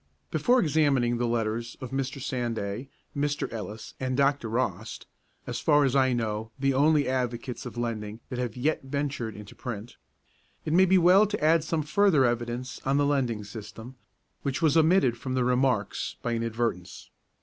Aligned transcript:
Before 0.31 0.59
examining 0.59 1.19
the 1.19 1.27
letters 1.27 1.77
of 1.79 1.91
Mr. 1.91 2.19
Sanday, 2.19 2.89
Mr. 3.15 3.53
Ellis, 3.53 3.93
and 3.99 4.17
Dr. 4.17 4.49
Rost 4.49 5.05
(as 5.45 5.59
far 5.59 5.83
as 5.85 5.95
I 5.95 6.11
know 6.11 6.49
the 6.57 6.73
only 6.73 7.07
advocates 7.07 7.67
of 7.67 7.77
lending 7.77 8.19
that 8.31 8.39
have 8.39 8.57
yet 8.57 8.81
ventured 8.83 9.35
into 9.35 9.53
print), 9.53 9.97
it 10.65 10.73
may 10.73 10.85
be 10.85 10.97
well 10.97 11.27
to 11.27 11.43
add 11.43 11.63
some 11.63 11.83
further 11.83 12.25
evidence 12.25 12.81
on 12.83 12.97
the 12.97 13.05
lending 13.05 13.43
system, 13.43 13.95
which 14.41 14.59
was 14.59 14.75
omitted 14.75 15.19
from 15.19 15.35
the 15.35 15.43
'Remarks' 15.43 16.15
by 16.23 16.33
inadvertence. 16.33 17.11